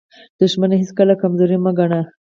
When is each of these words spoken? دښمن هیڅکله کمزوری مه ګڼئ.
دښمن 0.39 0.71
هیڅکله 0.81 1.13
کمزوری 1.21 1.57
مه 1.63 1.71
ګڼئ. 1.77 2.03